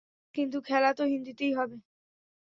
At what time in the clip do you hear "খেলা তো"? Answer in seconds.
0.61-1.03